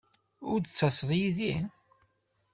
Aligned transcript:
Ur 0.51 0.57
d-ttaseḍ 0.59 1.09
yid-i? 1.19 1.53